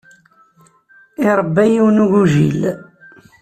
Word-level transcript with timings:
Iṛebba 1.29 1.63
yiwen 1.71 1.95
n 2.01 2.03
ugujil. 2.03 2.61